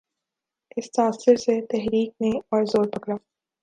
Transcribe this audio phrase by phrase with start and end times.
[0.77, 3.15] اس تاثر سے تحریک نے اور زور پکڑا۔